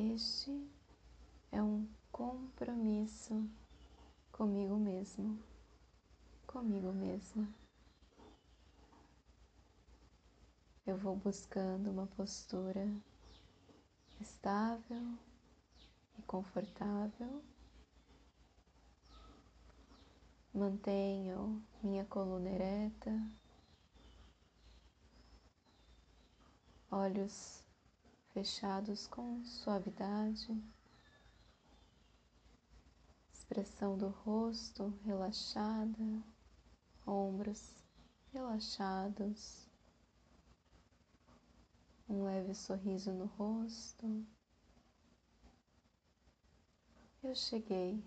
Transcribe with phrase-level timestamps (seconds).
[0.00, 0.52] Este
[1.50, 3.50] é um compromisso
[4.30, 5.42] comigo mesmo,
[6.46, 7.52] comigo mesma.
[10.86, 12.88] Eu vou buscando uma postura
[14.20, 15.18] estável
[16.16, 17.42] e confortável.
[20.54, 23.20] Mantenho minha coluna ereta,
[26.88, 27.67] olhos
[28.32, 30.56] fechados com suavidade,
[33.32, 36.22] expressão do rosto relaxada,
[37.06, 37.74] ombros
[38.32, 39.68] relaxados
[42.08, 44.26] um leve sorriso no rosto.
[47.22, 48.02] Eu cheguei.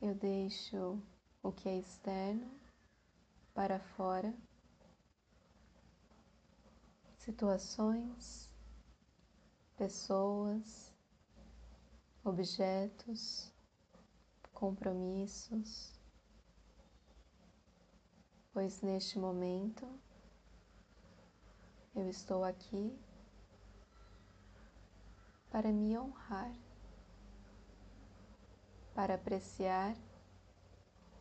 [0.00, 1.00] Eu deixo
[1.42, 2.48] o que é externo
[3.52, 4.32] para fora,
[7.16, 8.48] situações,
[9.76, 10.94] pessoas,
[12.24, 13.52] objetos,
[14.52, 15.92] compromissos.
[18.52, 19.86] Pois neste momento
[21.94, 22.96] eu estou aqui
[25.50, 26.52] para me honrar,
[28.94, 29.96] para apreciar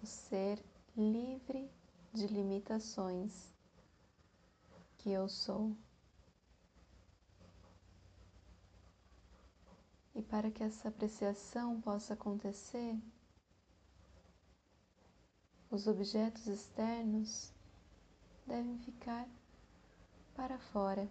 [0.01, 0.63] o ser
[0.97, 1.69] livre
[2.13, 3.53] de limitações
[4.97, 5.75] que eu sou.
[10.13, 12.97] E para que essa apreciação possa acontecer,
[15.69, 17.53] os objetos externos
[18.45, 19.27] devem ficar
[20.35, 21.07] para fora.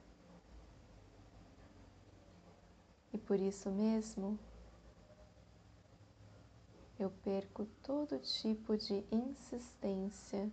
[3.12, 4.38] E por isso mesmo,
[7.02, 10.52] eu perco todo tipo de insistência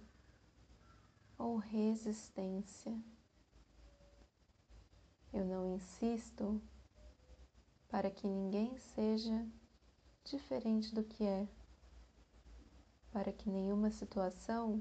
[1.37, 2.97] ou resistência.
[5.31, 6.61] Eu não insisto
[7.87, 9.45] para que ninguém seja
[10.23, 11.47] diferente do que é
[13.17, 14.79] para que nenhuma situação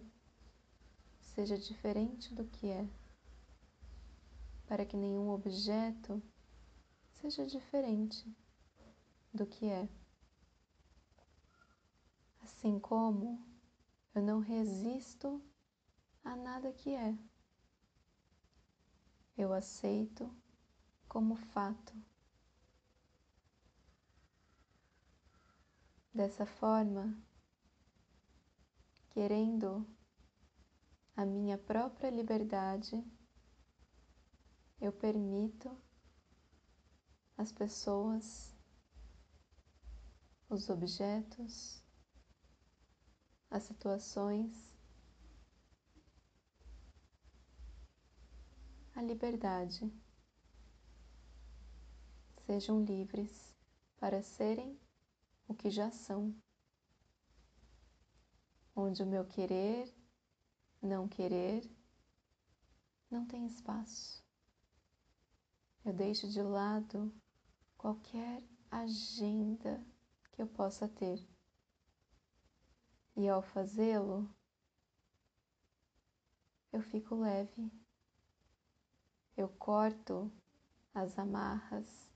[1.21, 2.87] seja diferente do que é,
[4.67, 6.23] para que nenhum objeto
[7.15, 8.31] seja diferente
[9.33, 9.89] do que é.
[12.57, 13.47] Assim como
[14.15, 15.45] eu não resisto
[16.25, 17.15] a nada que é,
[19.37, 20.35] eu aceito
[21.07, 21.93] como fato.
[26.15, 27.15] Dessa forma,
[29.11, 29.87] querendo
[31.15, 33.05] a minha própria liberdade,
[34.81, 35.77] eu permito
[37.37, 38.57] as pessoas,
[40.49, 41.85] os objetos,
[43.51, 44.75] as situações,
[48.95, 49.93] a liberdade.
[52.47, 53.55] Sejam livres
[53.99, 54.79] para serem
[55.49, 56.35] o que já são
[58.75, 59.93] onde o meu querer,
[60.83, 61.69] não querer,
[63.11, 64.23] não tem espaço.
[65.85, 67.13] Eu deixo de lado
[67.79, 69.83] qualquer agenda
[70.33, 71.36] que eu possa ter.
[73.17, 74.29] E ao fazê-lo,
[76.71, 77.73] eu fico leve.
[79.35, 80.31] Eu corto
[80.95, 82.11] as amarras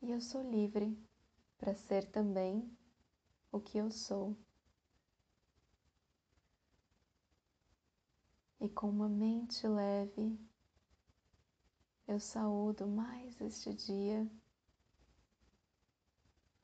[0.00, 0.96] e eu sou livre
[1.58, 2.70] para ser também
[3.50, 4.36] o que eu sou.
[8.60, 10.38] E com uma mente leve,
[12.06, 14.26] eu saúdo mais este dia,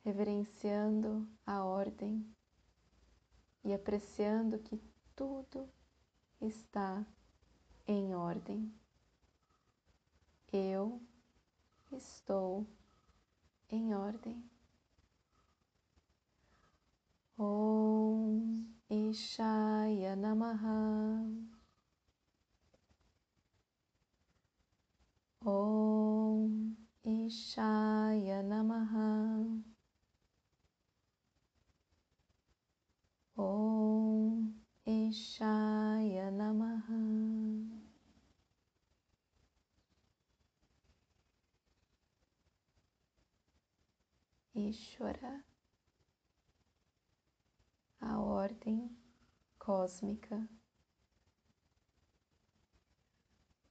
[0.05, 2.25] reverenciando a ordem
[3.65, 4.79] e apreciando que
[5.17, 5.69] tudo
[6.41, 7.05] está
[7.87, 8.73] em ordem.
[10.53, 11.01] Eu
[11.91, 12.67] estou
[13.71, 14.45] em ordem.
[17.37, 21.25] Om Ishaya Namaha
[25.45, 29.55] Om Ishaya Namaha
[44.57, 45.45] Ishvara,
[48.01, 48.97] a ordem
[49.59, 50.49] cósmica,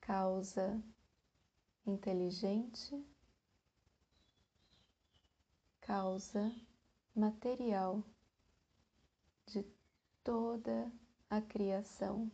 [0.01, 0.83] causa
[1.87, 3.01] inteligente,
[5.79, 6.53] causa
[7.15, 8.03] material
[9.45, 9.65] de
[10.21, 10.91] toda
[11.29, 12.29] a criação.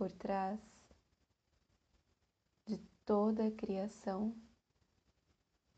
[0.00, 0.58] Por trás
[2.64, 4.34] de toda a criação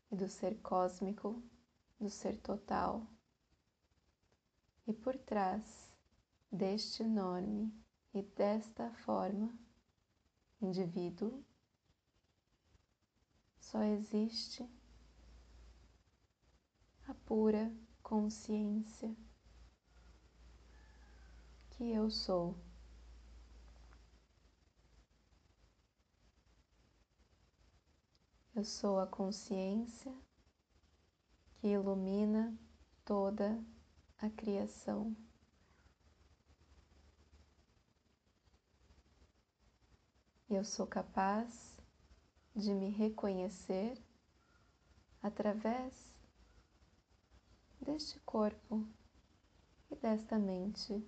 [0.09, 1.43] e do ser cósmico,
[1.99, 3.05] do ser total,
[4.87, 5.93] e por trás
[6.49, 7.69] deste enorme
[8.13, 9.53] e desta forma
[10.61, 11.43] indivíduo
[13.59, 14.65] só existe
[17.09, 17.69] a pura
[18.01, 19.13] consciência
[21.71, 22.55] que eu sou.
[28.55, 30.13] Eu sou a consciência
[31.55, 32.55] que ilumina
[33.03, 33.59] toda
[34.19, 35.17] a criação.
[40.47, 41.75] Eu sou capaz
[42.55, 43.99] de me reconhecer
[45.23, 46.13] através
[47.81, 48.87] deste corpo
[49.89, 51.03] e desta mente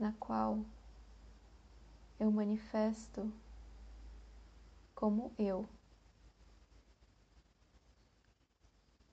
[0.00, 0.64] na qual
[2.18, 3.32] eu manifesto
[4.96, 5.75] como eu.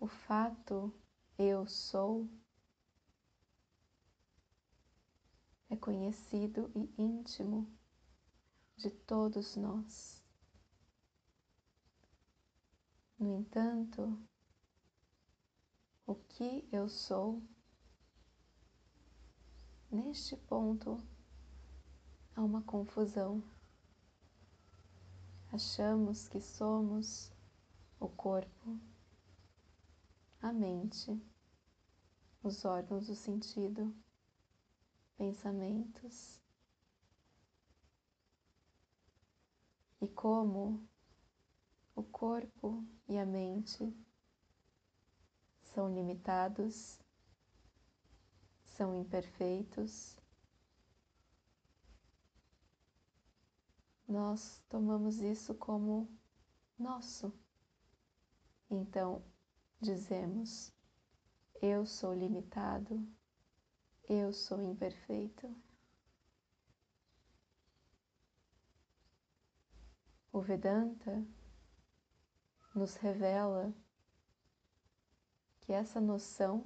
[0.03, 0.93] O fato
[1.37, 2.27] eu sou
[5.69, 7.71] é conhecido e íntimo
[8.75, 10.21] de todos nós.
[13.17, 14.21] No entanto,
[16.05, 17.41] o que eu sou,
[19.89, 21.01] neste ponto
[22.35, 23.41] há uma confusão.
[25.49, 27.31] Achamos que somos
[28.01, 28.77] o corpo,
[30.43, 31.17] a mente,
[32.43, 33.95] os órgãos do sentido,
[35.15, 36.37] pensamentos.
[40.01, 40.85] E como
[41.95, 43.95] o corpo e a mente
[45.61, 46.99] são limitados,
[48.65, 50.17] são imperfeitos.
[54.05, 56.11] Nós tomamos isso como
[56.77, 57.33] nosso.
[58.69, 59.23] Então,
[59.83, 60.71] dizemos:
[61.61, 63.05] Eu sou limitado,
[64.07, 65.53] eu sou imperfeito.
[70.31, 71.23] O Vedanta
[72.73, 73.75] nos revela
[75.59, 76.65] que essa noção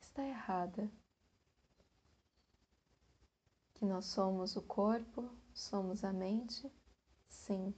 [0.00, 0.90] está errada.
[3.74, 6.72] Que nós somos o corpo, somos a mente,
[7.28, 7.74] sim,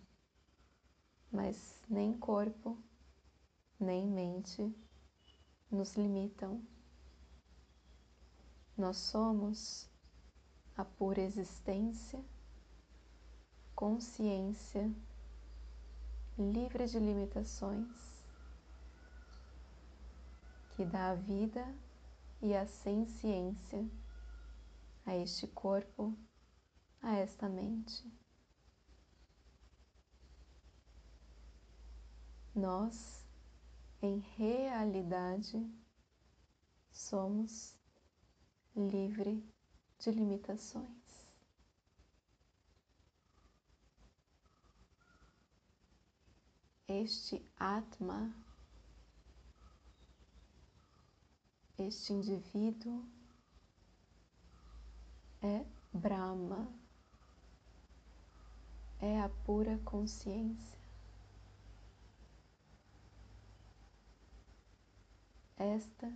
[1.30, 2.82] mas nem corpo,
[3.78, 4.74] nem mente
[5.70, 6.62] nos limitam.
[8.76, 9.88] Nós somos
[10.76, 12.24] a pura existência,
[13.74, 14.92] consciência
[16.36, 18.24] livre de limitações,
[20.74, 21.64] que dá a vida
[22.42, 23.88] e a ciência
[25.06, 26.16] a este corpo,
[27.00, 28.04] a esta mente.
[32.54, 33.23] Nós,
[34.04, 35.66] em realidade,
[36.92, 37.74] somos
[38.76, 39.42] livre
[39.98, 41.04] de limitações.
[46.86, 48.32] este Atma,
[51.78, 53.04] este indivíduo
[55.42, 56.68] é Brahma,
[59.00, 60.83] é a pura consciência.
[65.56, 66.12] Esta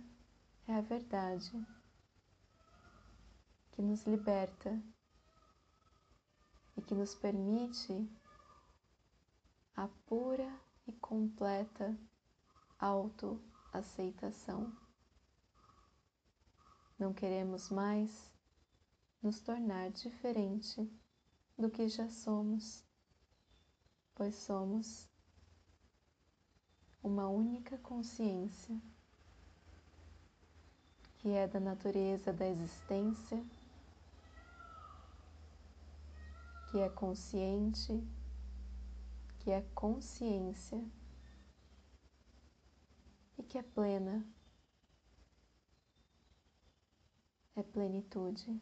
[0.67, 1.65] é a verdade
[3.71, 4.83] que nos liberta
[6.75, 8.05] e que nos permite
[9.77, 11.97] a pura e completa
[12.77, 14.77] autoaceitação.
[16.99, 18.29] Não queremos mais
[19.23, 20.91] nos tornar diferente
[21.57, 22.83] do que já somos,
[24.13, 25.07] pois somos
[27.01, 28.77] uma única consciência
[31.19, 33.43] que é da natureza da existência,
[36.71, 38.03] que é consciente
[39.39, 40.79] que é consciência
[43.37, 44.23] e que é plena,
[47.55, 48.61] é plenitude.